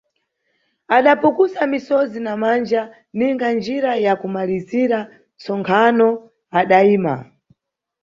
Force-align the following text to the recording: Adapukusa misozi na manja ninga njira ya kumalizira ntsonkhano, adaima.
Adapukusa 0.97 1.67
misozi 1.67 2.19
na 2.25 2.33
manja 2.41 2.81
ninga 3.17 3.47
njira 3.57 3.91
ya 4.05 4.13
kumalizira 4.21 4.99
ntsonkhano, 5.37 6.09
adaima. 6.59 7.15